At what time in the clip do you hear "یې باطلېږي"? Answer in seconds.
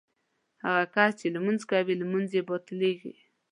2.37-3.13